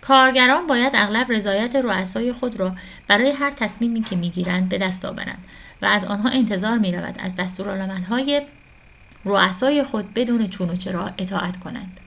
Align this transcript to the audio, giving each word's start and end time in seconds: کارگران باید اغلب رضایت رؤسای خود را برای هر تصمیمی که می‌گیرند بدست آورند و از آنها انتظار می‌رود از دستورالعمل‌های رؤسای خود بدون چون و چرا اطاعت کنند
کارگران 0.00 0.66
باید 0.66 0.92
اغلب 0.96 1.32
رضایت 1.32 1.76
رؤسای 1.76 2.32
خود 2.32 2.56
را 2.60 2.76
برای 3.08 3.30
هر 3.30 3.50
تصمیمی 3.50 4.02
که 4.02 4.16
می‌گیرند 4.16 4.68
بدست 4.68 5.04
آورند 5.04 5.46
و 5.82 5.86
از 5.86 6.04
آنها 6.04 6.30
انتظار 6.30 6.78
می‌رود 6.78 7.16
از 7.18 7.36
دستورالعمل‌های 7.36 8.48
رؤسای 9.24 9.82
خود 9.84 10.14
بدون 10.14 10.46
چون 10.46 10.70
و 10.70 10.76
چرا 10.76 11.06
اطاعت 11.18 11.56
کنند 11.60 12.00